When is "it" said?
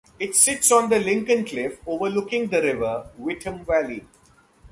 0.19-0.35